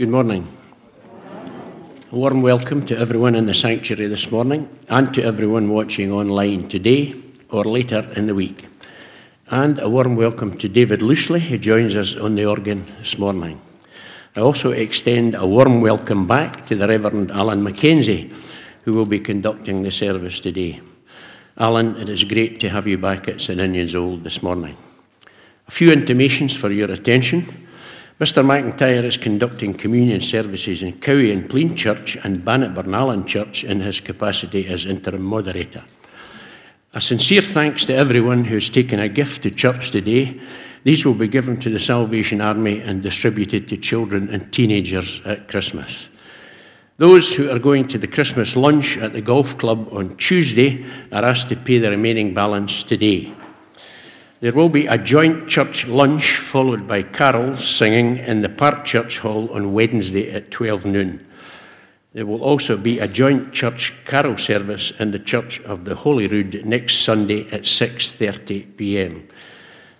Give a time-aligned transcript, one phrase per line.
[0.00, 0.48] Good morning.
[2.10, 6.70] A warm welcome to everyone in the sanctuary this morning and to everyone watching online
[6.70, 7.14] today
[7.50, 8.64] or later in the week.
[9.50, 13.60] And a warm welcome to David Loosely, who joins us on the organ this morning.
[14.34, 18.32] I also extend a warm welcome back to the Reverend Alan Mackenzie,
[18.86, 20.80] who will be conducting the service today.
[21.58, 24.78] Alan, it is great to have you back at St Ninian's Old this morning.
[25.68, 27.66] A few intimations for your attention.
[28.20, 33.80] Mr McIntyre is conducting communion services in Cowie and Plean Church and Bannockburn Church in
[33.80, 35.82] his capacity as interim moderator.
[36.92, 40.38] A sincere thanks to everyone who's taken a gift to church today
[40.82, 45.48] these will be given to the Salvation Army and distributed to children and teenagers at
[45.48, 46.08] Christmas.
[46.96, 51.24] Those who are going to the Christmas lunch at the golf club on Tuesday are
[51.24, 53.32] asked to pay the remaining balance today.
[54.40, 59.18] There will be a joint church lunch followed by carols singing in the Park Church
[59.18, 61.26] Hall on Wednesday at 12 noon.
[62.14, 66.26] There will also be a joint church carol service in the Church of the Holy
[66.26, 69.28] Rude next Sunday at 6:30 p.m.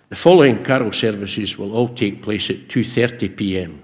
[0.09, 3.83] The following carol services will all take place at 2:30 p.m.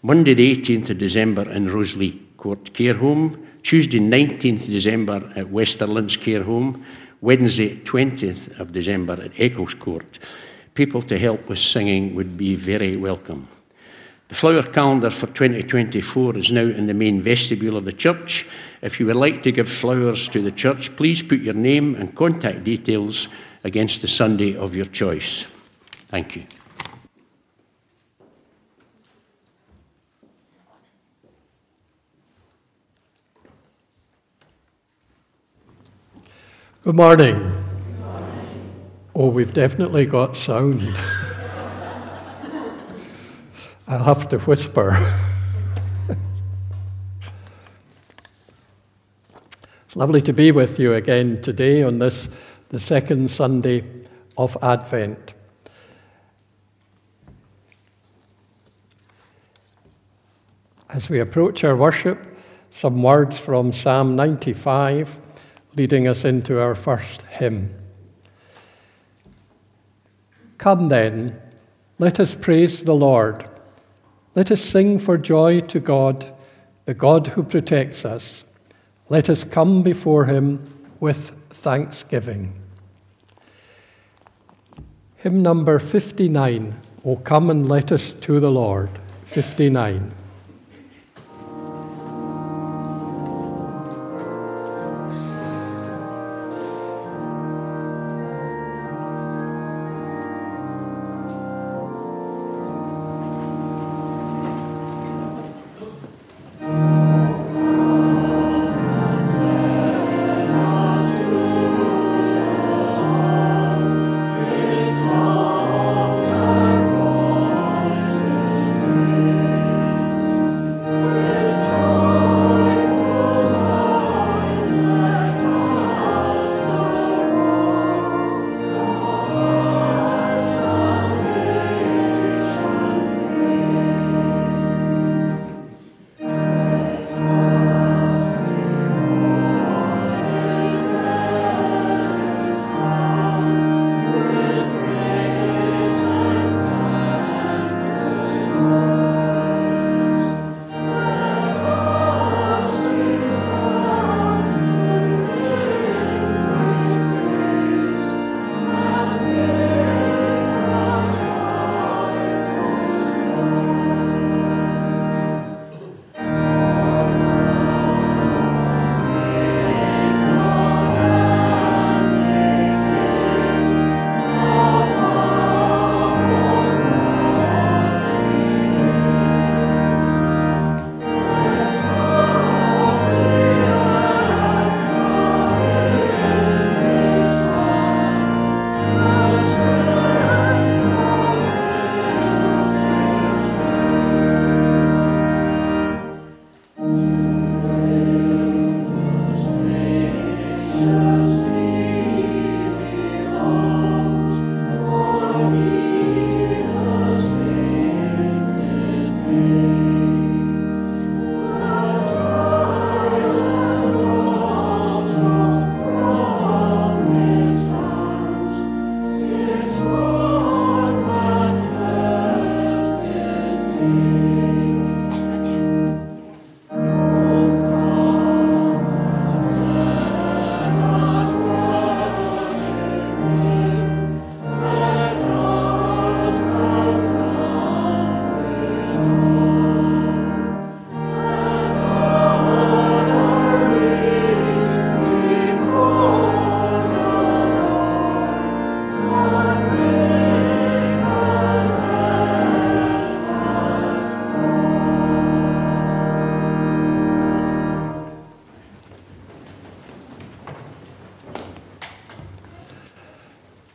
[0.00, 6.18] Monday the 18th of December in Rosalie Court Care Home, Tuesday 19th December at Westerlands
[6.18, 6.82] Care Home,
[7.22, 10.18] Wednesday 20th of December at Eccles Court.
[10.74, 13.46] People to help with singing would be very welcome.
[14.28, 18.46] The flower calendar for 2024 is now in the main vestibule of the church.
[18.80, 22.16] If you would like to give flowers to the church, please put your name and
[22.16, 23.28] contact details
[23.62, 25.44] against the Sunday of your choice.
[26.08, 26.44] Thank you.
[36.84, 37.38] Good morning.
[37.38, 38.82] Good morning.
[39.14, 40.82] Oh, we've definitely got sound.
[43.86, 44.98] I'll have to whisper.
[49.86, 52.28] it's lovely to be with you again today on this
[52.70, 53.84] the second Sunday
[54.36, 55.34] of Advent.
[60.88, 62.26] As we approach our worship,
[62.72, 65.21] some words from Psalm 95
[65.76, 67.74] leading us into our first hymn.
[70.58, 71.40] Come then,
[71.98, 73.48] let us praise the Lord.
[74.34, 76.26] Let us sing for joy to God,
[76.84, 78.44] the God who protects us.
[79.08, 80.62] Let us come before him
[81.00, 82.54] with thanksgiving.
[85.16, 88.90] Hymn number 59, O come and let us to the Lord.
[89.24, 90.12] 59.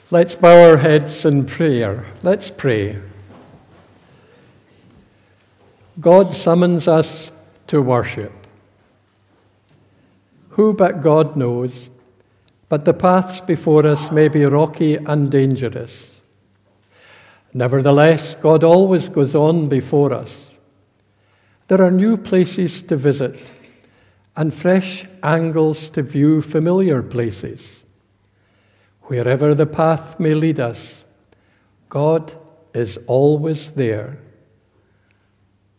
[0.09, 2.05] Let's bow our heads in prayer.
[2.23, 2.97] Let's pray.
[5.99, 7.33] God summons us
[7.67, 8.31] to worship.
[10.51, 11.89] Who but God knows?
[12.69, 16.13] But the paths before us may be rocky and dangerous.
[17.53, 20.49] Nevertheless, God always goes on before us.
[21.67, 23.51] There are new places to visit
[24.37, 27.83] and fresh angles to view familiar places.
[29.07, 31.05] Wherever the path may lead us,
[31.89, 32.33] God
[32.73, 34.17] is always there.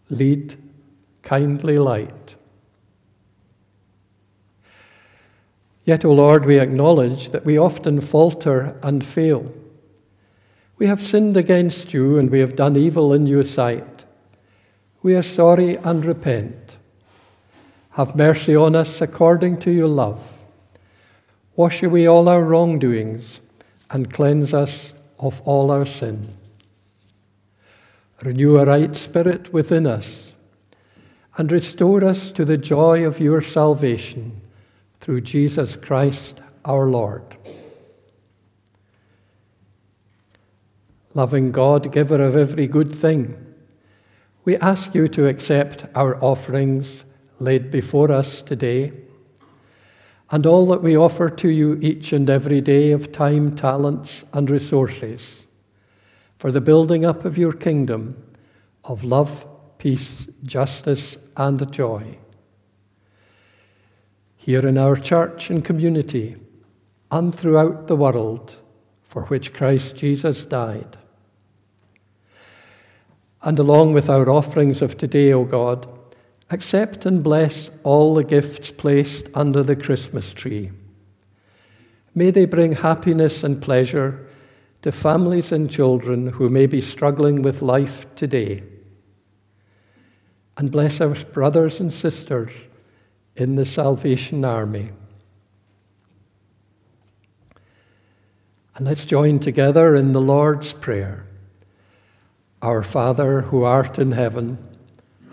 [0.09, 0.57] Lead
[1.23, 2.35] kindly light.
[5.85, 9.53] Yet, O Lord, we acknowledge that we often falter and fail.
[10.79, 14.05] We have sinned against you and we have done evil in your sight.
[15.03, 16.77] We are sorry and repent.
[17.91, 20.38] Have mercy on us according to your love.
[21.59, 23.41] Wash away all our wrongdoings
[23.91, 26.37] and cleanse us of all our sin.
[28.23, 30.31] Renew a right spirit within us
[31.37, 34.41] and restore us to the joy of your salvation
[35.01, 37.37] through Jesus Christ our Lord.
[41.13, 43.37] Loving God, giver of every good thing,
[44.45, 47.05] we ask you to accept our offerings
[47.41, 48.93] laid before us today,
[50.31, 54.51] and all that we offer to you each and every day of time, talents, and
[54.51, 55.45] resources
[56.39, 58.17] for the building up of your kingdom
[58.85, 59.47] of love,
[59.79, 62.17] peace, justice, and joy.
[64.37, 66.37] Here in our church and community,
[67.11, 68.57] and throughout the world,
[69.03, 70.97] for which Christ Jesus died.
[73.43, 75.98] And along with our offerings of today, O God,
[76.51, 80.71] Accept and bless all the gifts placed under the Christmas tree.
[82.15, 84.27] May they bring happiness and pleasure
[84.83, 88.63] to families and children who may be struggling with life today.
[90.57, 92.53] And bless our brothers and sisters
[93.37, 94.91] in the Salvation Army.
[98.75, 101.27] And let's join together in the Lord's Prayer.
[102.63, 104.59] Our Father who art in heaven,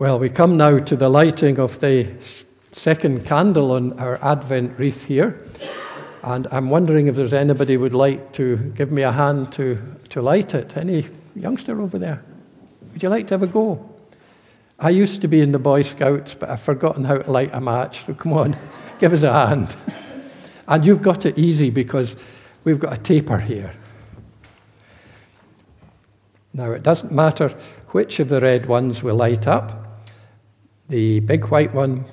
[0.00, 2.10] Well, we come now to the lighting of the
[2.72, 5.46] second candle on our Advent wreath here.
[6.24, 10.20] And I'm wondering if there's anybody would like to give me a hand to, to
[10.20, 10.76] light it.
[10.76, 12.24] Any youngster over there?
[12.92, 13.88] Would you like to have a go?
[14.80, 17.60] I used to be in the Boy Scouts, but I've forgotten how to light a
[17.60, 18.04] match.
[18.04, 18.56] So come on,
[18.98, 19.76] give us a hand.
[20.66, 22.16] and you've got it easy because
[22.64, 23.72] we've got a taper here.
[26.52, 27.56] Now, it doesn't matter
[27.90, 29.82] which of the red ones we light up.
[30.88, 32.04] The big white one,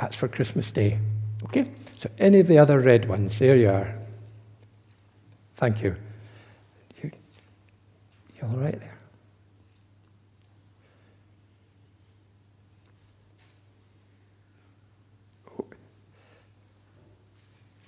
[0.00, 0.98] that's for Christmas Day.
[1.44, 1.70] Okay?
[1.98, 3.94] So any of the other red ones, there you are.
[5.54, 5.96] Thank you.
[7.02, 7.10] You,
[8.34, 8.96] you all right there?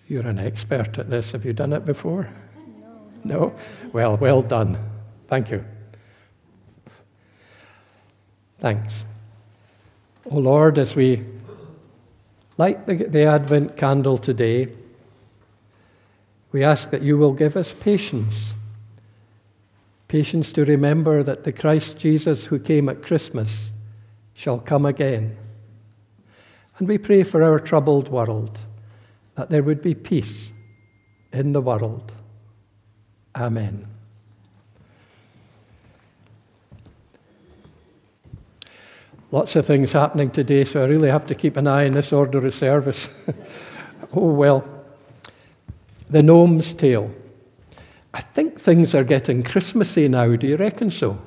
[0.09, 1.33] You're an expert at this.
[1.33, 2.33] Have you done it before?
[2.81, 3.01] No.
[3.25, 3.55] No?
[3.93, 4.79] Well, well done.
[5.29, 5.63] Thank you.
[8.59, 9.05] Thanks.
[10.31, 11.25] O Lord, as we
[12.59, 14.69] light the, the Advent candle today,
[16.53, 18.53] we ask that you will give us patience.
[20.07, 23.71] Patience to remember that the Christ Jesus who came at Christmas
[24.35, 25.37] shall come again.
[26.79, 28.59] And we pray for our troubled world,
[29.35, 30.53] that there would be peace
[31.33, 32.13] in the world.
[33.35, 33.87] Amen.
[39.31, 42.15] Lots of things happening today, so I really have to keep an eye on this
[42.15, 43.09] order of service.
[44.15, 44.67] oh, well.
[46.09, 47.15] The gnome's tale.
[48.15, 50.35] I think things are getting Christmassy now.
[50.35, 51.21] Do you reckon so?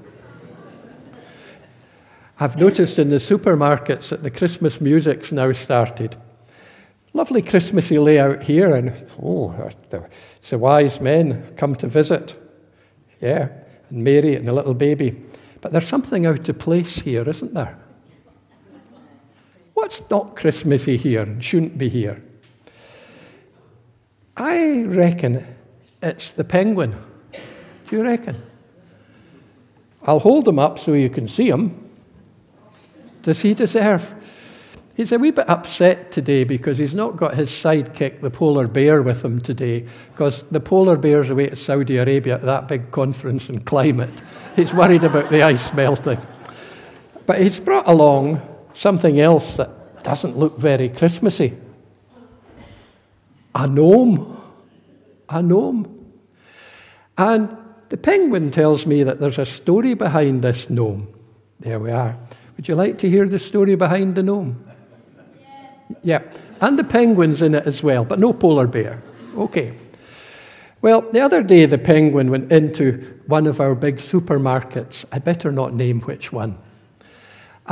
[2.39, 6.15] I've noticed in the supermarkets that the Christmas music's now started.
[7.13, 9.53] Lovely Christmassy layout here, and oh,
[10.39, 12.33] it's the wise men come to visit.
[13.21, 13.49] Yeah,
[13.91, 15.23] and Mary and the little baby.
[15.59, 17.77] But there's something out of place here, isn't there?
[19.81, 22.21] What's not Christmassy here and shouldn't be here?
[24.37, 25.43] I reckon
[26.03, 26.95] it's the penguin.
[27.31, 28.39] Do you reckon?
[30.03, 31.89] I'll hold him up so you can see him.
[33.23, 34.13] Does he deserve?
[34.95, 39.01] He's a wee bit upset today because he's not got his sidekick, the polar bear,
[39.01, 43.49] with him today, because the polar bear's away to Saudi Arabia at that big conference
[43.49, 44.21] on climate.
[44.55, 46.19] He's worried about the ice melting.
[47.25, 51.57] But he's brought along something else that doesn't look very Christmassy
[53.53, 54.41] a gnome.
[55.29, 56.13] A gnome.
[57.17, 57.55] And
[57.89, 61.07] the penguin tells me that there's a story behind this gnome.
[61.59, 62.17] There we are.
[62.57, 64.65] Would you like to hear the story behind the gnome?
[65.39, 65.69] Yeah.
[66.03, 66.21] yeah.
[66.61, 69.01] And the penguin's in it as well, but no polar bear.
[69.35, 69.73] Okay.
[70.81, 75.05] Well, the other day the penguin went into one of our big supermarkets.
[75.11, 76.57] I better not name which one.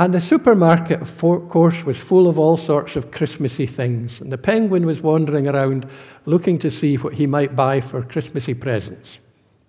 [0.00, 1.18] And the supermarket, of
[1.50, 4.22] course, was full of all sorts of Christmassy things.
[4.22, 5.86] And the penguin was wandering around
[6.24, 9.18] looking to see what he might buy for Christmassy presents.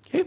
[0.08, 0.24] Okay?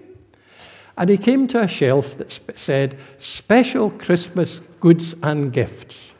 [0.98, 6.12] And he came to a shelf that said, Special Christmas Goods and Gifts.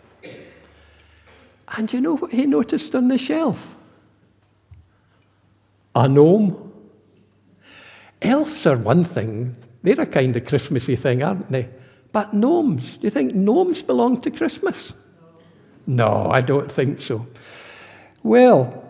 [1.76, 3.76] And you know what he noticed on the shelf?
[5.94, 6.72] A gnome.
[8.22, 11.68] Elves are one thing, they're a kind of Christmassy thing, aren't they?
[12.14, 14.94] But gnomes, do you think gnomes belong to Christmas?
[15.84, 17.26] No, I don't think so.
[18.22, 18.84] Well,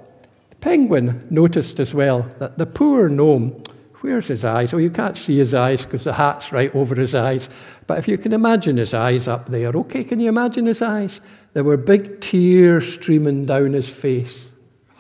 [0.50, 3.62] the penguin noticed as well that the poor gnome,
[4.02, 4.74] where's his eyes?
[4.74, 7.48] Oh, you can't see his eyes because the hat's right over his eyes.
[7.86, 11.22] But if you can imagine his eyes up there, okay, can you imagine his eyes?
[11.54, 14.50] There were big tears streaming down his face.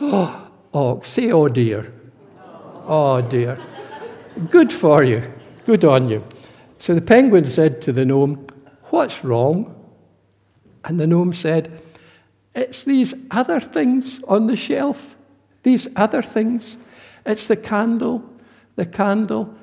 [0.00, 1.92] Oh, oh say, oh dear.
[2.86, 3.58] Oh dear.
[4.48, 5.22] Good for you.
[5.66, 6.24] Good on you.
[6.84, 8.46] So the penguin said to the gnome,
[8.90, 9.74] What's wrong?
[10.84, 11.80] And the gnome said,
[12.54, 15.16] It's these other things on the shelf.
[15.62, 16.76] These other things.
[17.24, 18.22] It's the candle,
[18.76, 19.54] the candle,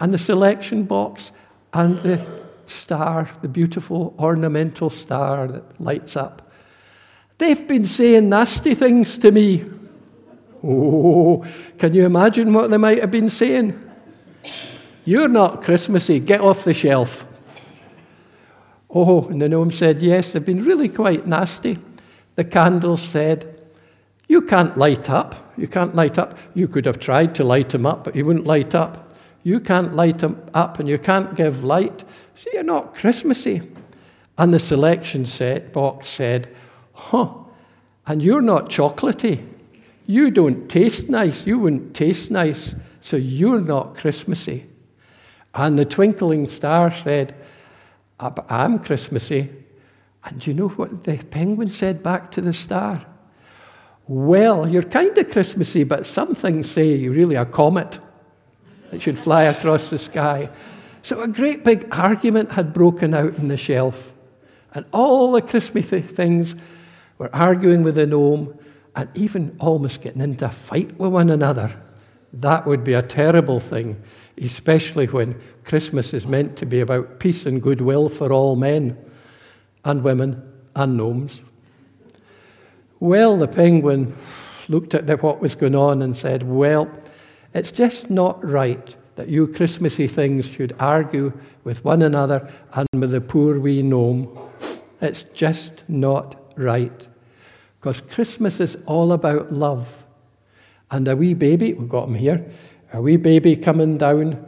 [0.00, 1.30] and the selection box,
[1.72, 2.26] and the
[2.66, 6.50] star, the beautiful ornamental star that lights up.
[7.38, 9.66] They've been saying nasty things to me.
[10.64, 11.46] Oh,
[11.78, 13.80] can you imagine what they might have been saying?
[15.06, 16.18] You're not Christmassy.
[16.18, 17.24] Get off the shelf.
[18.90, 21.78] Oh, and the gnome said, Yes, they've been really quite nasty.
[22.34, 23.60] The candle said,
[24.26, 25.54] You can't light up.
[25.56, 26.36] You can't light up.
[26.54, 29.14] You could have tried to light them up, but you wouldn't light up.
[29.44, 32.04] You can't light them up and you can't give light.
[32.34, 33.62] So you're not Christmassy.
[34.36, 36.48] And the selection set box said,
[36.94, 37.32] Huh,
[38.08, 39.46] and you're not chocolatey.
[40.06, 41.46] You don't taste nice.
[41.46, 42.74] You wouldn't taste nice.
[43.00, 44.66] So you're not Christmassy.
[45.56, 47.34] And the twinkling star said,
[48.20, 49.50] I'm Christmassy.
[50.22, 53.04] And do you know what the penguin said back to the star?
[54.06, 57.98] Well, you're kind of Christmassy, but some things say you're really a comet
[58.90, 60.50] that should fly across the sky.
[61.02, 64.12] So a great big argument had broken out in the shelf.
[64.74, 66.54] And all the Christmassy things
[67.16, 68.58] were arguing with the gnome
[68.94, 71.74] and even almost getting into a fight with one another.
[72.34, 74.02] That would be a terrible thing
[74.40, 78.96] especially when Christmas is meant to be about peace and goodwill for all men
[79.84, 80.42] and women
[80.74, 81.42] and gnomes.
[83.00, 84.14] Well, the penguin
[84.68, 86.90] looked at what was going on and said, Well,
[87.54, 91.32] it's just not right that you Christmassy things should argue
[91.64, 94.38] with one another and with the poor wee gnome.
[95.00, 97.08] It's just not right.
[97.80, 100.06] Because Christmas is all about love.
[100.90, 102.46] And a wee baby, we've got him here,
[102.92, 104.46] a wee baby coming down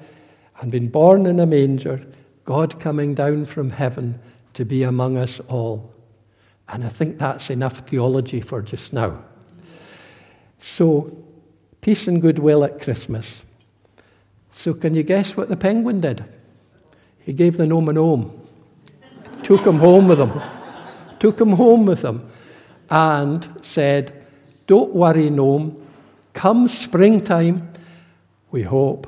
[0.61, 2.01] and being born in a manger,
[2.45, 4.19] God coming down from heaven
[4.55, 5.93] to be among us all.
[6.69, 9.23] And I think that's enough theology for just now.
[10.59, 11.17] So,
[11.81, 13.43] peace and goodwill at Christmas.
[14.53, 16.25] So, can you guess what the penguin did?
[17.21, 18.41] He gave the gnome an home,
[19.43, 20.41] took him home with him,
[21.21, 22.29] took him home with him,
[22.91, 24.27] and said,
[24.67, 25.85] Don't worry, gnome.
[26.33, 27.71] Come springtime,
[28.51, 29.07] we hope,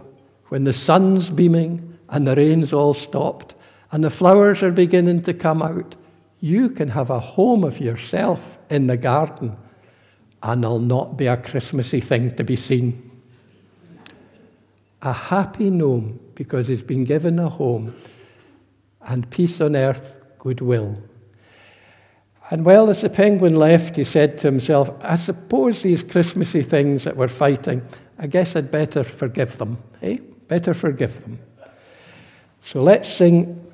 [0.48, 3.54] when the sun's beaming and the rain's all stopped
[3.92, 5.94] and the flowers are beginning to come out,
[6.40, 9.56] you can have a home of yourself in the garden
[10.42, 13.10] and there'll not be a Christmassy thing to be seen.
[15.02, 17.94] A happy gnome because he's been given a home
[19.02, 20.96] and peace on earth, goodwill.
[22.50, 27.04] And well, as the penguin left, he said to himself, I suppose these Christmassy things
[27.04, 27.82] that we're fighting,
[28.20, 30.18] I guess I'd better forgive them, eh?
[30.46, 31.38] Better forgive them.
[32.60, 33.66] So let's sing.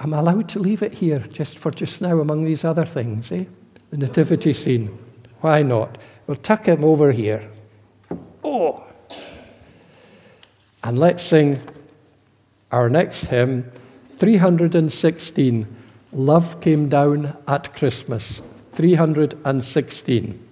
[0.00, 3.44] I'm allowed to leave it here just for just now among these other things, eh?
[3.90, 4.98] The nativity scene.
[5.40, 5.98] Why not?
[6.26, 7.48] We'll tuck him over here.
[8.42, 8.84] Oh,
[10.82, 11.60] And let's sing
[12.72, 13.70] our next hymn,
[14.16, 15.66] 316
[16.12, 18.42] Love Came Down at Christmas.
[18.72, 20.43] 316.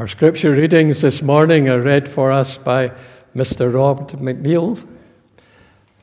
[0.00, 2.90] Our scripture readings this morning are read for us by
[3.36, 3.70] Mr.
[3.70, 4.82] Rob McNeil.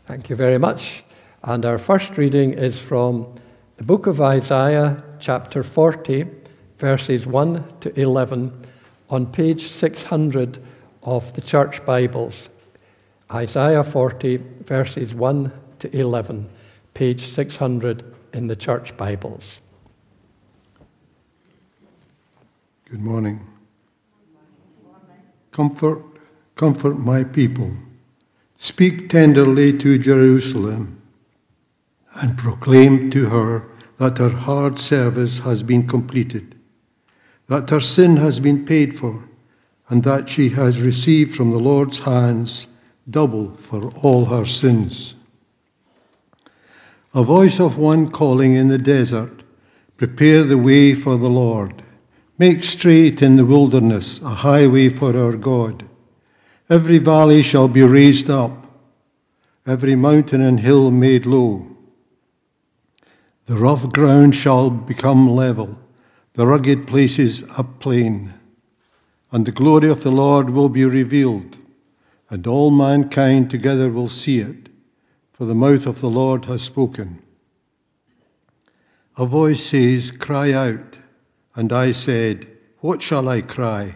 [0.05, 1.03] Thank you very much.
[1.41, 3.33] And our first reading is from
[3.77, 6.27] the book of Isaiah, chapter 40,
[6.77, 8.53] verses 1 to 11,
[9.09, 10.63] on page 600
[11.01, 12.49] of the Church Bibles.
[13.33, 16.47] Isaiah 40, verses 1 to 11,
[16.93, 19.59] page 600 in the Church Bibles.
[22.91, 23.56] Good morning.
[25.57, 26.03] Comfort,
[26.55, 27.71] comfort my people.
[28.57, 31.01] Speak tenderly to Jerusalem
[32.13, 33.63] and proclaim to her
[33.97, 36.53] that her hard service has been completed,
[37.47, 39.23] that her sin has been paid for,
[39.89, 42.67] and that she has received from the Lord's hands
[43.09, 45.15] double for all her sins.
[47.15, 49.41] A voice of one calling in the desert,
[49.97, 51.81] Prepare the way for the Lord
[52.39, 55.87] Make straight in the wilderness a highway for our God.
[56.69, 58.67] Every valley shall be raised up,
[59.65, 61.65] every mountain and hill made low.
[63.47, 65.79] The rough ground shall become level,
[66.33, 68.33] the rugged places a plain.
[69.31, 71.57] And the glory of the Lord will be revealed,
[72.29, 74.69] and all mankind together will see it,
[75.33, 77.21] for the mouth of the Lord has spoken.
[79.17, 80.96] A voice says, Cry out.
[81.57, 82.47] And I said,
[82.81, 83.95] What shall I cry?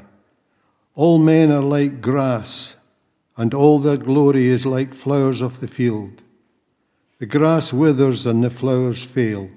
[0.95, 2.75] All men are like grass,
[3.37, 6.23] and all their glory is like flowers of the field.
[7.19, 9.47] The grass withers and the flowers fail,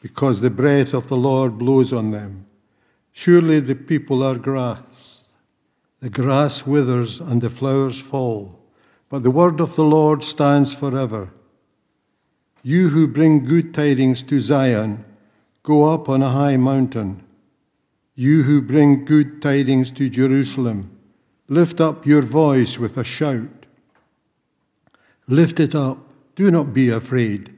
[0.00, 2.46] because the breath of the Lord blows on them.
[3.12, 5.24] Surely the people are grass.
[6.00, 8.58] The grass withers and the flowers fall,
[9.10, 11.30] but the word of the Lord stands forever.
[12.62, 15.04] You who bring good tidings to Zion,
[15.66, 17.24] Go up on a high mountain.
[18.14, 20.96] You who bring good tidings to Jerusalem,
[21.48, 23.66] lift up your voice with a shout.
[25.26, 25.98] Lift it up,
[26.36, 27.52] do not be afraid.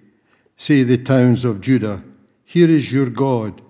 [0.56, 2.02] Say the towns of Judah,
[2.46, 3.60] Here is your God.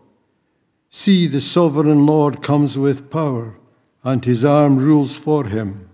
[0.89, 3.59] See, the sovereign Lord comes with power,
[4.05, 5.91] and his arm rules for him.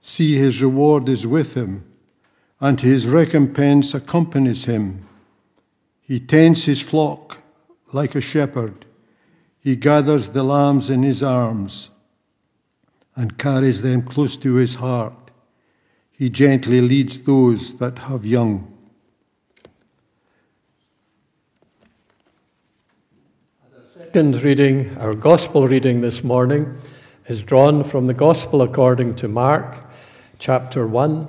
[0.00, 1.84] See, his reward is with him,
[2.60, 5.06] and his recompense accompanies him.
[6.00, 7.38] He tends his flock
[7.94, 8.84] like a shepherd,
[9.60, 11.90] he gathers the lambs in his arms
[13.14, 15.30] and carries them close to his heart.
[16.10, 18.70] He gently leads those that have young.
[23.92, 26.76] Second reading, our gospel reading this morning,
[27.28, 29.76] is drawn from the gospel according to Mark,
[30.40, 31.28] chapter 1,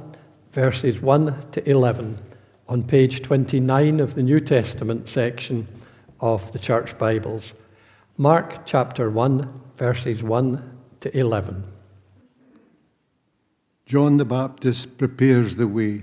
[0.51, 2.17] verses 1 to 11,
[2.67, 5.67] on page 29 of the New Testament section
[6.25, 7.53] of the Church Bibles.
[8.17, 11.63] Mark chapter 1, verses 1 to 11.
[13.85, 16.01] John the Baptist prepares the way.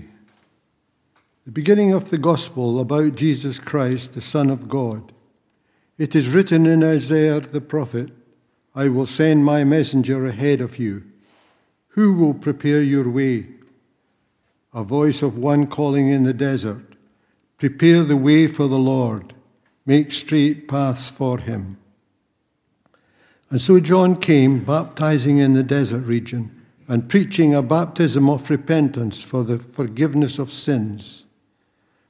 [1.43, 5.11] The beginning of the gospel about Jesus Christ, the Son of God.
[5.97, 8.09] It is written in Isaiah the prophet,
[8.73, 11.03] I will send my messenger ahead of you.
[11.89, 13.47] Who will prepare your way?
[14.73, 16.95] A voice of one calling in the desert,
[17.57, 19.33] Prepare the way for the Lord,
[19.85, 21.77] make straight paths for him.
[23.49, 29.21] And so John came, baptizing in the desert region and preaching a baptism of repentance
[29.21, 31.25] for the forgiveness of sins.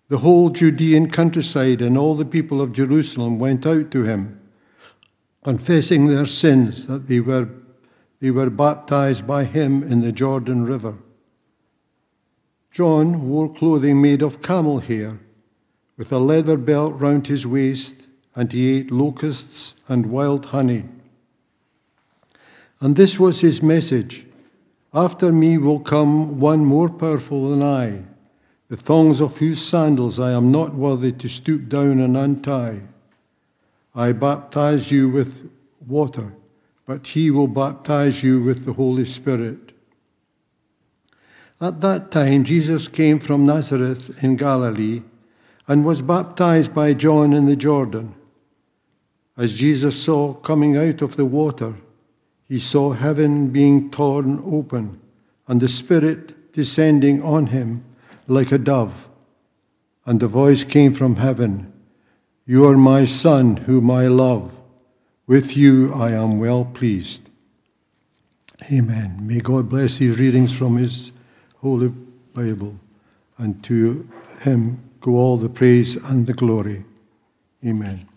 [0.09, 4.39] The whole Judean countryside and all the people of Jerusalem went out to him,
[5.43, 7.49] confessing their sins that they were,
[8.19, 10.95] they were baptized by him in the Jordan River.
[12.71, 15.19] John wore clothing made of camel hair,
[15.97, 17.97] with a leather belt round his waist,
[18.35, 20.85] and he ate locusts and wild honey.
[22.79, 24.25] And this was his message
[24.93, 28.03] After me will come one more powerful than I
[28.73, 32.81] the thongs of whose sandals I am not worthy to stoop down and untie.
[33.93, 35.51] I baptize you with
[35.87, 36.33] water,
[36.87, 39.73] but he will baptize you with the Holy Spirit.
[41.61, 45.03] At that time, Jesus came from Nazareth in Galilee
[45.67, 48.15] and was baptized by John in the Jordan.
[49.37, 51.75] As Jesus saw coming out of the water,
[52.47, 54.99] he saw heaven being torn open
[55.47, 57.83] and the Spirit descending on him
[58.27, 59.07] like a dove,
[60.05, 61.71] and the voice came from heaven
[62.45, 64.51] You are my Son, whom I love.
[65.27, 67.29] With you I am well pleased.
[68.71, 69.19] Amen.
[69.21, 71.11] May God bless these readings from His
[71.57, 71.87] Holy
[72.33, 72.77] Bible,
[73.37, 74.07] and to
[74.41, 76.83] Him go all the praise and the glory.
[77.65, 78.07] Amen.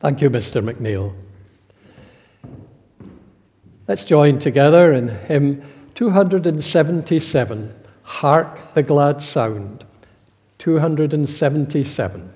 [0.00, 0.60] Thank you, Mr.
[0.62, 1.14] McNeil.
[3.86, 5.62] Let's join together in hymn
[5.94, 9.84] 277, Hark the Glad Sound.
[10.58, 12.32] 277.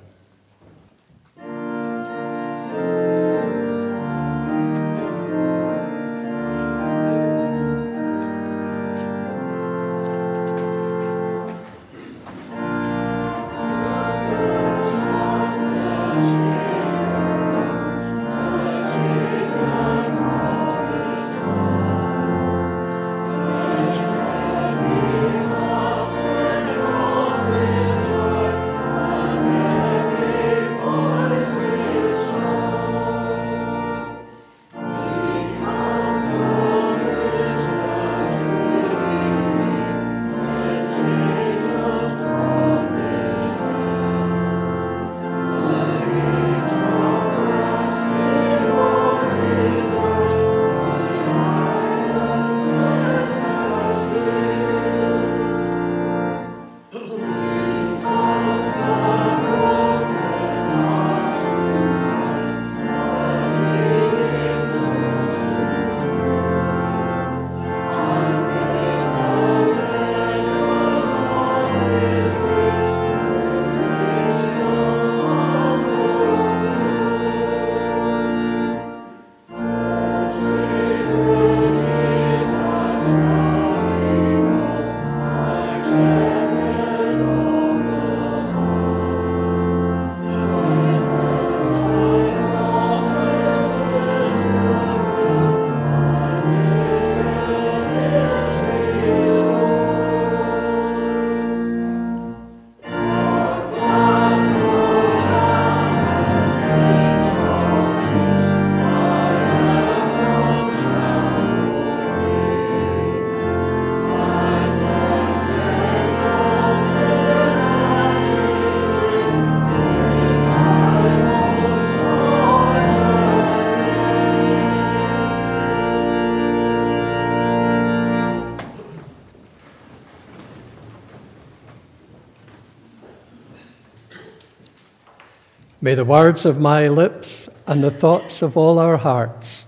[135.85, 139.67] May the words of my lips and the thoughts of all our hearts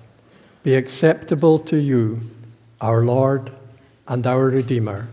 [0.63, 2.23] be acceptable to you,
[2.81, 3.53] our Lord
[4.09, 5.09] and our Redeemer.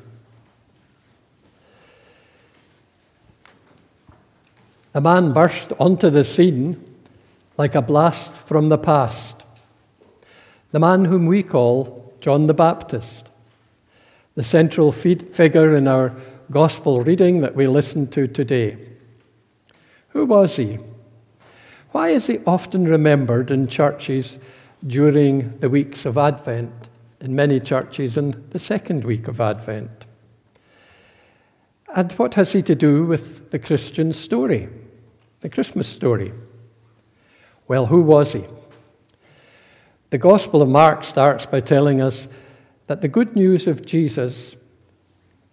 [4.94, 6.82] the man burst onto the scene
[7.58, 9.44] like a blast from the past.
[10.72, 13.26] The man whom we call John the Baptist,
[14.36, 16.16] the central figure in our
[16.50, 18.78] gospel reading that we listen to today.
[20.12, 20.80] Who was he?
[21.94, 24.40] Why is he often remembered in churches
[24.86, 26.90] during the weeks of Advent,
[27.22, 30.06] in many churches in the second week of Advent?
[31.96, 34.70] And what has he to do with the Christian story,
[35.42, 36.34] the Christmas story?
[37.68, 38.44] Well, who was he?
[40.10, 42.28] The Gospel of Mark starts by telling us
[42.88, 44.56] that the good news of Jesus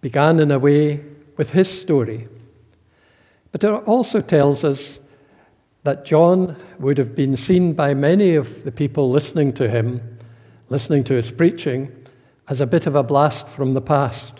[0.01, 1.05] began in a way
[1.37, 2.27] with his story.
[3.51, 4.99] But it also tells us
[5.83, 9.99] that John would have been seen by many of the people listening to him,
[10.69, 11.91] listening to his preaching,
[12.47, 14.33] as a bit of a blast from the past.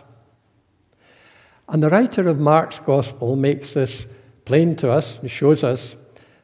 [1.67, 4.05] And the writer of Mark's Gospel makes this
[4.45, 5.95] plain to us and shows us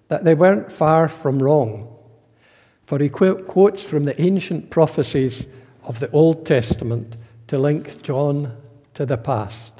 [0.08, 1.94] that they weren't far from wrong.
[2.86, 5.46] For he quotes from the ancient prophecies
[5.84, 8.56] of the Old Testament to link John
[8.94, 9.74] to the past.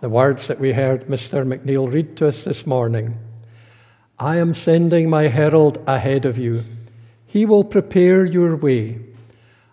[0.00, 1.46] The words that we heard Mr.
[1.46, 3.16] McNeil read to us this morning
[4.22, 6.62] I am sending my herald ahead of you.
[7.26, 9.00] He will prepare your way.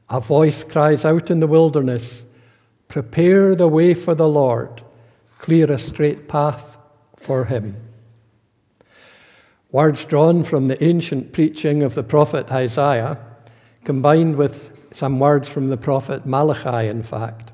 [0.09, 2.25] A voice cries out in the wilderness
[2.88, 4.81] Prepare the way for the Lord,
[5.38, 6.63] clear a straight path
[7.15, 7.75] for him.
[9.71, 13.19] Words drawn from the ancient preaching of the prophet Isaiah,
[13.83, 17.51] combined with some words from the prophet Malachi, in fact.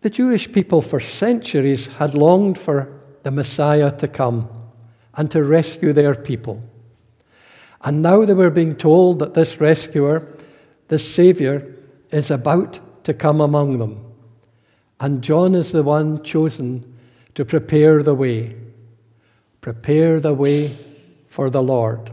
[0.00, 4.53] The Jewish people for centuries had longed for the Messiah to come
[5.16, 6.62] and to rescue their people.
[7.82, 10.26] And now they were being told that this rescuer,
[10.88, 11.74] this Savior,
[12.10, 14.04] is about to come among them.
[15.00, 16.96] And John is the one chosen
[17.34, 18.56] to prepare the way.
[19.60, 20.78] Prepare the way
[21.26, 22.10] for the Lord.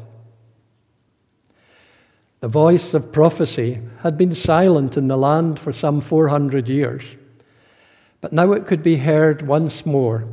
[2.41, 7.03] The voice of prophecy had been silent in the land for some 400 years,
[8.19, 10.25] but now it could be heard once more,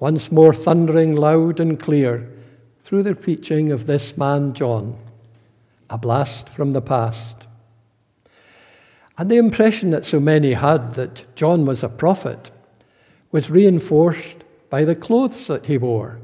[0.00, 2.28] once more thundering loud and clear
[2.82, 4.98] through the preaching of this man John,
[5.88, 7.46] a blast from the past.
[9.16, 12.50] And the impression that so many had that John was a prophet
[13.30, 14.36] was reinforced
[14.70, 16.18] by the clothes that he wore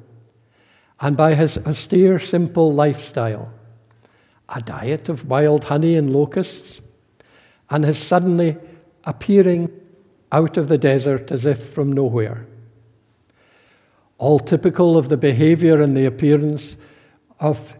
[0.99, 3.53] and by his austere, simple lifestyle
[4.49, 6.81] a diet of wild honey and locusts,
[7.69, 8.57] and his suddenly
[9.05, 9.69] appearing
[10.31, 12.47] out of the desert as if from nowhere.
[14.19, 16.77] All typical of the behavior and the appearance
[17.41, 17.75] of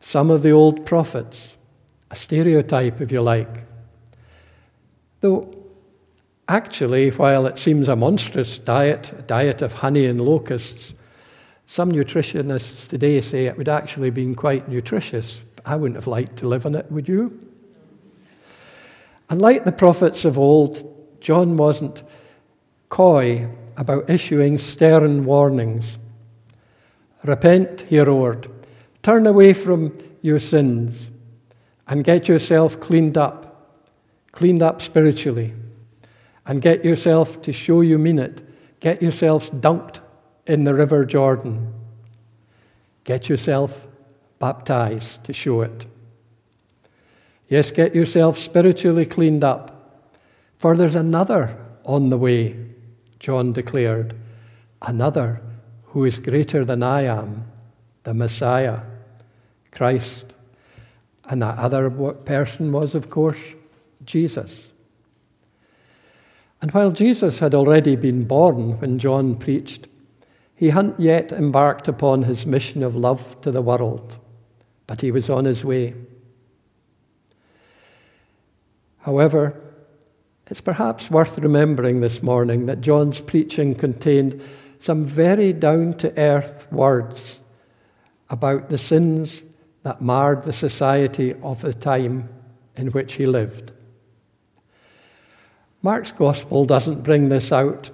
[0.00, 1.54] some of the old prophets,
[2.10, 3.64] a stereotype, if you like.
[5.20, 5.54] Though,
[6.48, 10.94] actually, while it seems a monstrous diet, a diet of honey and locusts,
[11.66, 15.40] some nutritionists today say it would actually have been quite nutritious.
[15.64, 17.38] I wouldn't have liked to live on it, would you?
[19.28, 22.02] And like the prophets of old, John wasn't
[22.88, 23.48] coy
[23.80, 25.98] about issuing stern warnings.
[27.24, 28.48] Repent, he roared.
[29.02, 31.10] Turn away from your sins
[31.88, 33.50] and get yourself cleaned up
[34.32, 35.52] cleaned up spiritually,
[36.46, 38.42] and get yourself to show you mean it.
[38.80, 40.00] Get yourselves dunked
[40.46, 41.72] in the River Jordan.
[43.04, 43.86] Get yourself
[44.38, 45.86] baptized to show it.
[47.48, 50.08] Yes, get yourself spiritually cleaned up,
[50.56, 52.56] for there's another on the way,
[53.20, 54.14] John declared.
[54.82, 55.40] Another
[55.84, 57.44] who is greater than I am,
[58.02, 58.80] the Messiah,
[59.70, 60.26] Christ.
[61.24, 63.38] And that other person was, of course,
[64.04, 64.72] Jesus.
[66.62, 69.86] And while Jesus had already been born when John preached,
[70.56, 74.18] he hadn't yet embarked upon his mission of love to the world,
[74.86, 75.94] but he was on his way.
[78.98, 79.58] However,
[80.50, 84.42] it's perhaps worth remembering this morning that John's preaching contained
[84.80, 87.38] some very down to earth words
[88.30, 89.42] about the sins
[89.84, 92.28] that marred the society of the time
[92.76, 93.70] in which he lived.
[95.82, 97.90] Mark's gospel doesn't bring this out,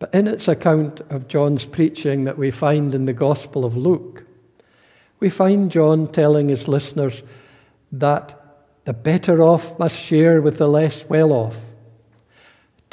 [0.00, 4.24] but in its account of John's preaching that we find in the Gospel of Luke,
[5.20, 7.22] we find John telling his listeners
[7.92, 8.38] that
[8.84, 11.56] the better off must share with the less well off.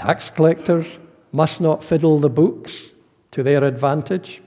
[0.02, 0.88] Tax collectors
[1.32, 2.92] must not fiddle the books
[3.32, 4.42] to their advantage,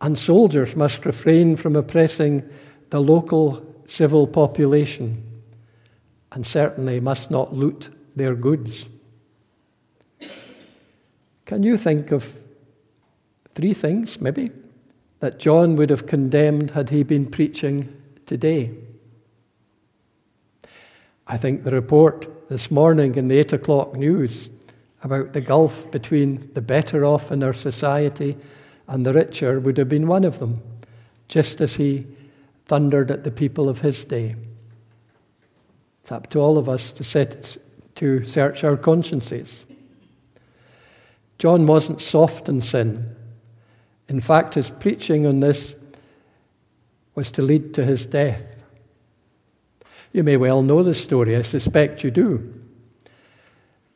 [0.00, 2.42] and soldiers must refrain from oppressing
[2.90, 5.22] the local civil population,
[6.32, 8.86] and certainly must not loot their goods.
[11.44, 12.34] Can you think of
[13.54, 14.50] Three things, maybe,
[15.18, 17.94] that John would have condemned had he been preaching
[18.26, 18.70] today.
[21.30, 24.50] I think the report this morning in the 8 o'clock news
[25.04, 28.36] about the gulf between the better off in our society
[28.88, 30.60] and the richer would have been one of them,
[31.28, 32.04] just as he
[32.66, 34.34] thundered at the people of his day.
[36.02, 37.58] It's up to all of us to, set,
[37.94, 39.64] to search our consciences.
[41.38, 43.14] John wasn't soft in sin.
[44.08, 45.76] In fact, his preaching on this
[47.14, 48.49] was to lead to his death.
[50.12, 52.54] You may well know the story, I suspect you do.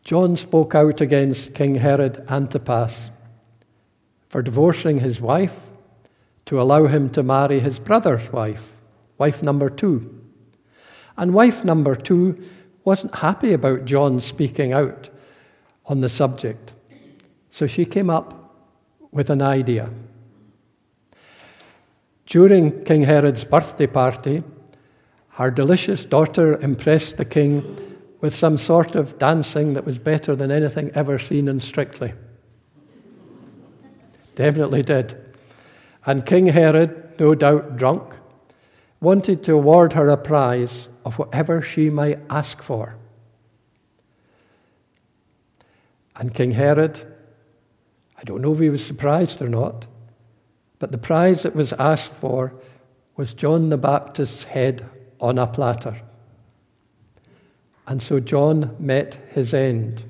[0.05, 3.11] John spoke out against King Herod Antipas
[4.29, 5.57] for divorcing his wife
[6.47, 8.73] to allow him to marry his brother's wife,
[9.19, 10.21] wife number two.
[11.17, 12.43] And wife number two
[12.85, 15.09] wasn't happy about John speaking out
[15.87, 16.75] on the subject.
[17.51, 18.57] So she came up
[19.11, 19.91] with an idea.
[22.27, 24.43] During King Herod's birthday party,
[25.35, 30.51] her delicious daughter impressed the king with some sort of dancing that was better than
[30.51, 32.13] anything ever seen in Strictly.
[34.37, 35.17] Definitely did.
[36.07, 38.15] And King Herod, no doubt drunk,
[39.01, 42.97] wanted to award her a prize of whatever she might ask for.
[46.17, 47.13] And King Herod,
[48.17, 49.87] I don't know if he was surprised or not,
[50.79, 52.55] but the prize that was asked for
[53.17, 54.89] was John the Baptist's head
[55.25, 55.99] on a platter.
[57.87, 60.05] And so John met his end.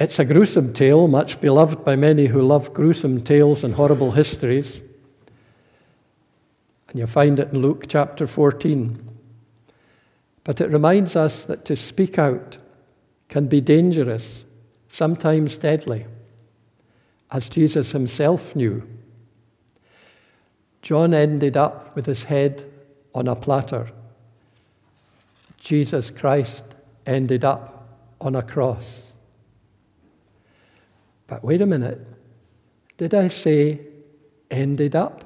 [0.00, 4.80] It's a gruesome tale, much beloved by many who love gruesome tales and horrible histories.
[6.88, 9.08] And you find it in Luke chapter 14.
[10.42, 12.58] But it reminds us that to speak out
[13.28, 14.44] can be dangerous,
[14.88, 16.06] sometimes deadly,
[17.30, 18.82] as Jesus himself knew.
[20.82, 22.71] John ended up with his head
[23.14, 23.90] on a platter.
[25.58, 26.64] Jesus Christ
[27.06, 27.88] ended up
[28.20, 29.12] on a cross.
[31.26, 32.00] But wait a minute.
[32.96, 33.80] Did I say
[34.50, 35.24] ended up?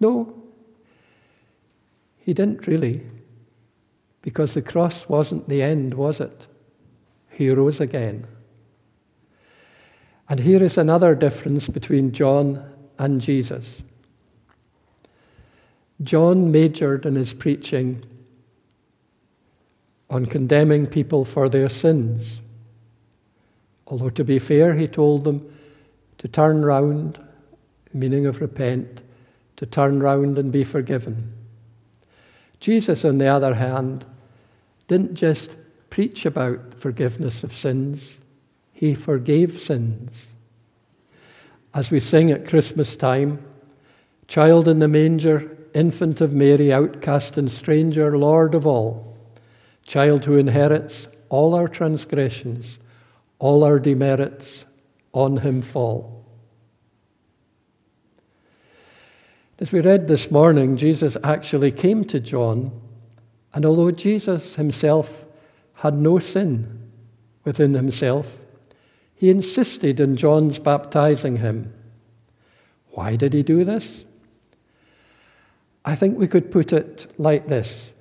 [0.00, 0.34] No.
[2.18, 3.06] He didn't really.
[4.22, 6.46] Because the cross wasn't the end, was it?
[7.30, 8.26] He rose again.
[10.28, 12.64] And here is another difference between John
[12.98, 13.82] and Jesus.
[16.02, 18.04] John majored in his preaching
[20.10, 22.40] on condemning people for their sins.
[23.86, 25.52] Although, to be fair, he told them
[26.18, 27.18] to turn round,
[27.92, 29.02] meaning of repent,
[29.56, 31.32] to turn round and be forgiven.
[32.60, 34.04] Jesus, on the other hand,
[34.86, 35.56] didn't just
[35.90, 38.18] preach about forgiveness of sins,
[38.72, 40.26] he forgave sins.
[41.74, 43.42] As we sing at Christmas time,
[44.28, 49.14] Child in the manger, infant of Mary, outcast and stranger, Lord of all,
[49.84, 52.78] child who inherits all our transgressions,
[53.38, 54.64] all our demerits,
[55.12, 56.24] on him fall.
[59.58, 62.72] As we read this morning, Jesus actually came to John,
[63.52, 65.26] and although Jesus himself
[65.74, 66.90] had no sin
[67.44, 68.38] within himself,
[69.14, 71.72] he insisted on John's baptizing him.
[72.92, 74.05] Why did he do this?
[75.86, 77.92] I think we could put it like this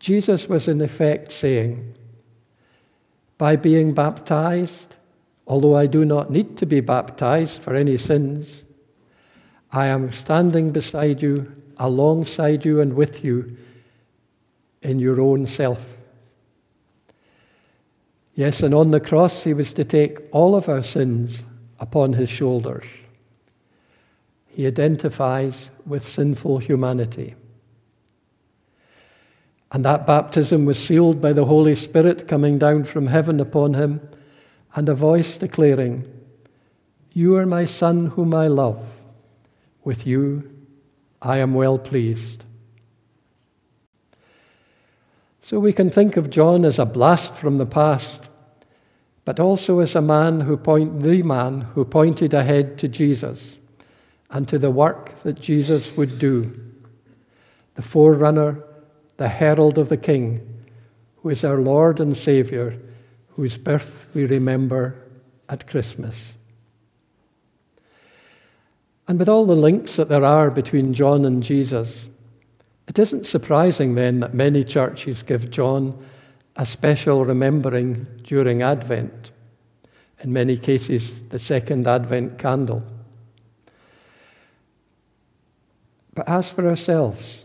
[0.00, 1.94] Jesus was in effect saying,
[3.38, 4.96] By being baptized,
[5.46, 8.64] although I do not need to be baptized for any sins,
[9.70, 13.56] I am standing beside you, alongside you, and with you
[14.82, 15.96] in your own self.
[18.34, 21.42] Yes, and on the cross, he was to take all of our sins
[21.78, 22.84] upon his shoulders
[24.56, 27.34] he identifies with sinful humanity.
[29.70, 34.00] And that baptism was sealed by the Holy Spirit coming down from heaven upon him,
[34.74, 36.10] and a voice declaring,
[37.12, 38.82] You are my Son whom I love.
[39.84, 40.50] With you
[41.20, 42.42] I am well pleased.
[45.42, 48.22] So we can think of John as a blast from the past,
[49.26, 53.58] but also as a man who point the man who pointed ahead to Jesus
[54.30, 56.58] and to the work that Jesus would do.
[57.74, 58.62] The forerunner,
[59.16, 60.40] the herald of the King,
[61.16, 62.74] who is our Lord and Saviour,
[63.28, 64.96] whose birth we remember
[65.48, 66.34] at Christmas.
[69.08, 72.08] And with all the links that there are between John and Jesus,
[72.88, 75.96] it isn't surprising then that many churches give John
[76.56, 79.30] a special remembering during Advent.
[80.22, 82.82] in many cases, the second Advent candle.
[86.16, 87.44] But as for ourselves,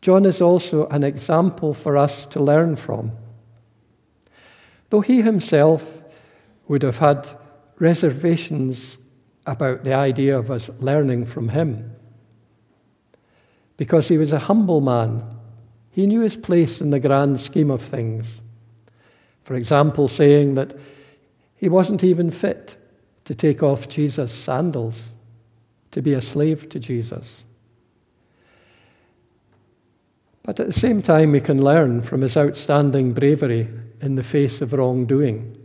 [0.00, 3.12] John is also an example for us to learn from.
[4.88, 6.02] Though he himself
[6.68, 7.28] would have had
[7.78, 8.96] reservations
[9.46, 11.94] about the idea of us learning from him,
[13.76, 15.22] because he was a humble man,
[15.90, 18.40] he knew his place in the grand scheme of things.
[19.44, 20.74] For example, saying that
[21.56, 22.76] he wasn't even fit
[23.26, 25.10] to take off Jesus' sandals,
[25.90, 27.44] to be a slave to Jesus.
[30.42, 33.68] But at the same time, we can learn from his outstanding bravery
[34.00, 35.56] in the face of wrongdoing.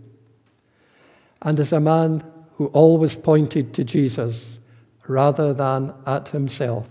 [1.42, 2.24] And as a man
[2.58, 4.58] who always pointed to Jesus
[5.08, 6.90] rather than at himself.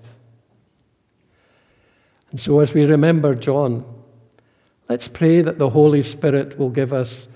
[2.30, 3.84] And so, as we remember John,
[4.88, 7.28] let's pray that the Holy Spirit will give us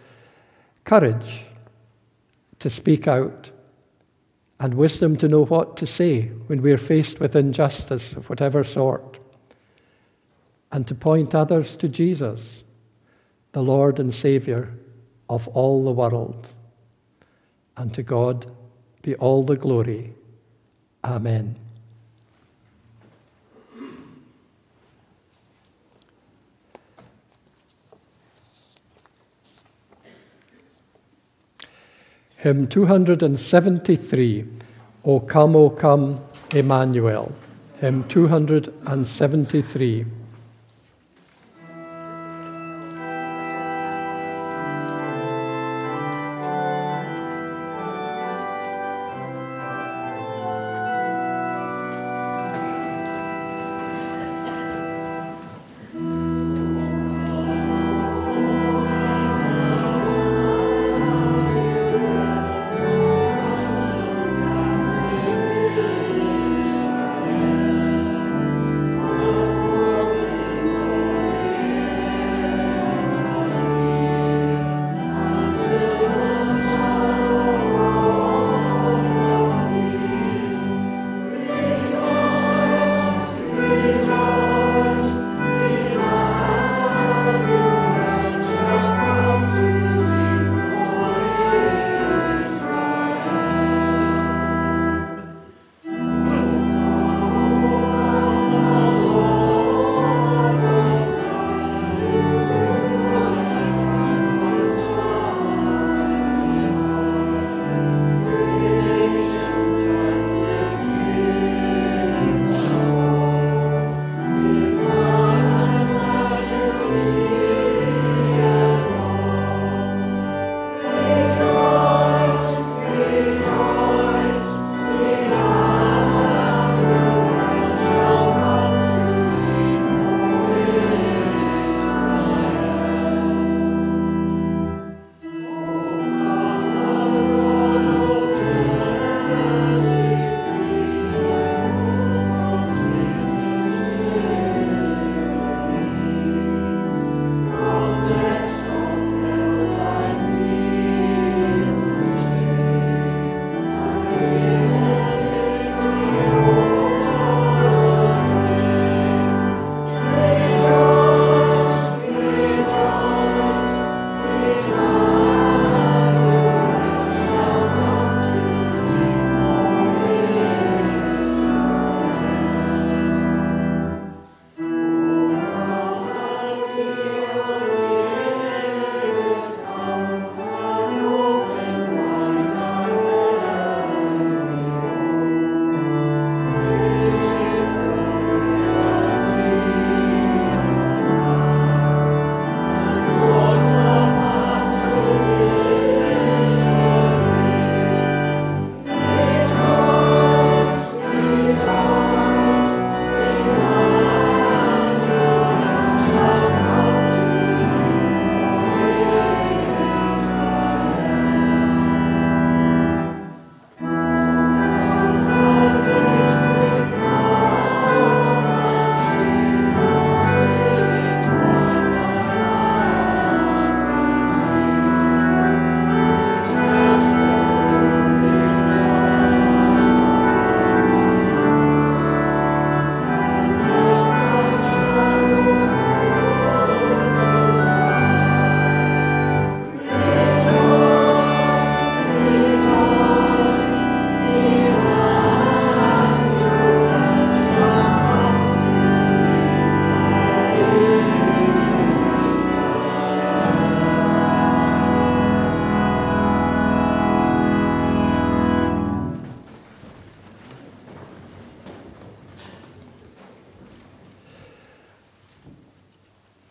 [0.84, 1.44] courage
[2.58, 3.50] to speak out
[4.60, 9.17] and wisdom to know what to say when we're faced with injustice of whatever sort
[10.72, 12.62] and to point others to Jesus,
[13.52, 14.68] the Lord and Saviour
[15.28, 16.48] of all the world.
[17.76, 18.50] And to God
[19.02, 20.14] be all the glory.
[21.04, 21.56] Amen.
[32.36, 34.44] Hymn 273,
[35.04, 36.20] O come, O come,
[36.52, 37.32] Emmanuel.
[37.80, 40.06] Hymn 273.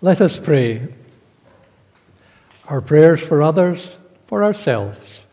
[0.07, 0.87] Let us pray.
[2.69, 3.97] Our prayers for others,
[4.27, 5.25] for ourselves.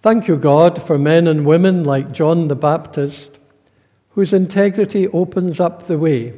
[0.00, 3.36] Thank you, God, for men and women like John the Baptist,
[4.12, 6.32] whose integrity opens up the way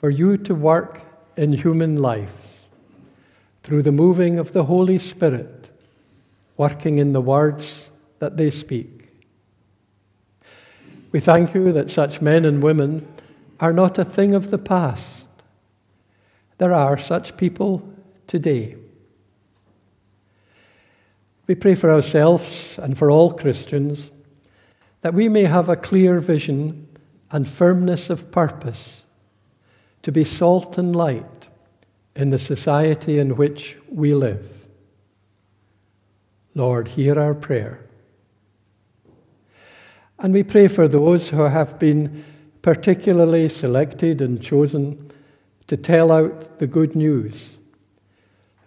[0.00, 1.02] for you to work
[1.36, 2.64] in human lives
[3.62, 5.68] through the moving of the Holy Spirit,
[6.56, 7.86] working in the words
[8.18, 9.10] that they speak.
[11.12, 13.06] We thank you that such men and women
[13.60, 15.15] are not a thing of the past
[16.58, 17.88] there are such people
[18.26, 18.76] today.
[21.46, 24.10] We pray for ourselves and for all Christians
[25.02, 26.88] that we may have a clear vision
[27.30, 29.04] and firmness of purpose
[30.02, 31.48] to be salt and light
[32.14, 34.66] in the society in which we live.
[36.54, 37.86] Lord, hear our prayer.
[40.18, 42.24] And we pray for those who have been
[42.62, 45.05] particularly selected and chosen
[45.66, 47.56] to tell out the good news.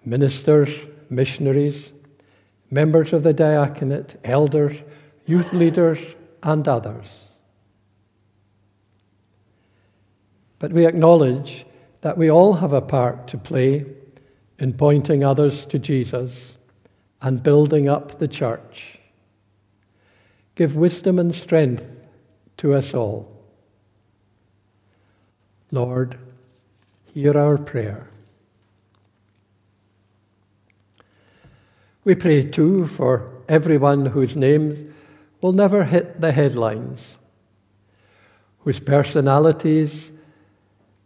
[0.06, 0.70] Ministers,
[1.10, 1.94] missionaries,
[2.72, 4.76] members of the diaconate, elders,
[5.26, 6.00] youth leaders,
[6.44, 7.28] and others.
[10.60, 11.66] But we acknowledge
[12.02, 13.86] that we all have a part to play
[14.58, 16.56] in pointing others to Jesus
[17.22, 19.00] and building up the church.
[20.56, 21.86] Give wisdom and strength
[22.58, 23.34] to us all.
[25.72, 26.18] Lord,
[27.14, 28.08] hear our prayer.
[32.04, 34.94] We pray too for everyone whose names
[35.42, 37.18] will never hit the headlines,
[38.60, 40.12] whose personalities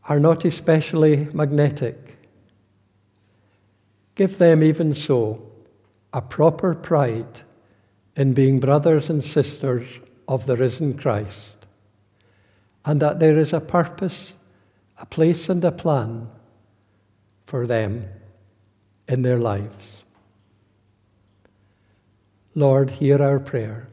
[0.07, 2.17] are not especially magnetic.
[4.15, 5.41] Give them, even so,
[6.13, 7.41] a proper pride
[8.15, 9.87] in being brothers and sisters
[10.27, 11.55] of the risen Christ,
[12.85, 14.33] and that there is a purpose
[15.03, 16.29] a place and a plan
[17.45, 18.07] for them
[19.09, 20.01] in their lives.
[22.55, 23.89] Lord, hear our prayer.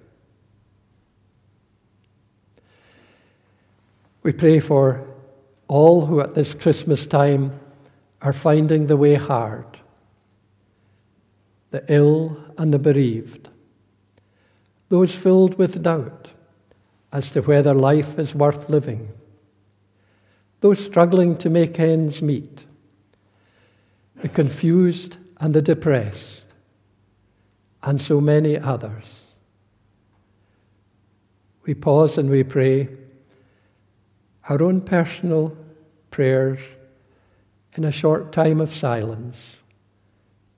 [4.23, 5.05] We pray for
[5.67, 7.59] all who at this Christmas time
[8.23, 9.67] are finding the way hard
[11.73, 13.49] the ill and the bereaved,
[14.89, 16.29] those filled with doubt
[17.13, 19.09] as to whether life is worth living
[20.61, 22.65] those struggling to make ends meet,
[24.17, 26.43] the confused and the depressed,
[27.83, 29.23] and so many others.
[31.65, 32.89] We pause and we pray
[34.49, 35.57] our own personal
[36.11, 36.59] prayers
[37.75, 39.57] in a short time of silence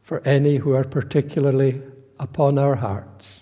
[0.03, 1.83] for any who are particularly
[2.19, 3.42] upon our hearts.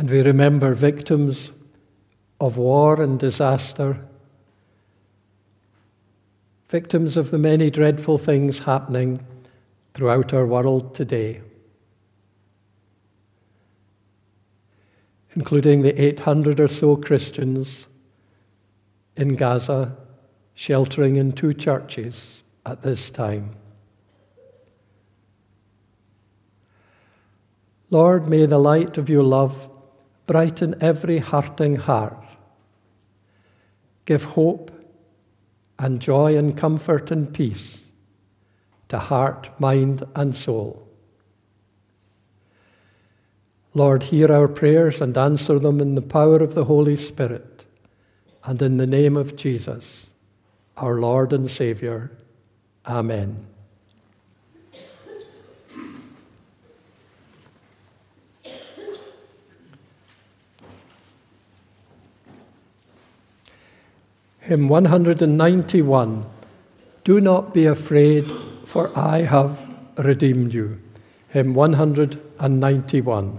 [0.00, 1.52] And we remember victims
[2.40, 3.98] of war and disaster,
[6.70, 9.22] victims of the many dreadful things happening
[9.92, 11.42] throughout our world today,
[15.34, 17.86] including the 800 or so Christians
[19.16, 19.94] in Gaza
[20.54, 23.50] sheltering in two churches at this time.
[27.90, 29.69] Lord, may the light of your love
[30.30, 32.24] brighten every hurting heart.
[34.04, 34.70] Give hope
[35.76, 37.90] and joy and comfort and peace
[38.90, 40.86] to heart, mind, and soul.
[43.74, 47.64] Lord, hear our prayers and answer them in the power of the Holy Spirit
[48.44, 50.10] and in the name of Jesus,
[50.76, 52.12] our Lord and Saviour.
[52.86, 53.49] Amen.
[64.50, 66.24] Hymn 191
[67.04, 68.24] Do not be afraid,
[68.64, 70.80] for I have redeemed you.
[71.28, 73.38] Hymn 191.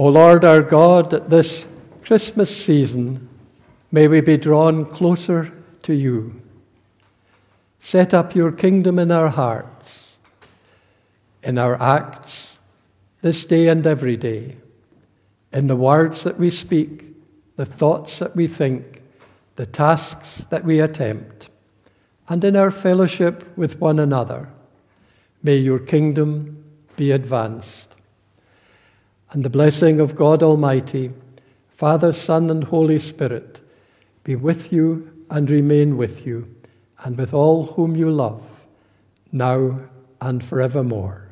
[0.00, 1.66] O Lord our God, at this
[2.04, 3.28] Christmas season,
[3.90, 6.40] may we be drawn closer to you.
[7.80, 10.06] Set up your kingdom in our hearts,
[11.42, 12.56] in our acts,
[13.22, 14.54] this day and every day,
[15.52, 17.06] in the words that we speak,
[17.56, 19.02] the thoughts that we think,
[19.56, 21.48] the tasks that we attempt,
[22.28, 24.48] and in our fellowship with one another.
[25.42, 26.62] May your kingdom
[26.94, 27.87] be advanced
[29.30, 31.12] and the blessing of God Almighty,
[31.68, 33.60] Father, Son, and Holy Spirit
[34.24, 36.54] be with you and remain with you,
[37.04, 38.42] and with all whom you love,
[39.30, 39.78] now
[40.20, 41.27] and forevermore.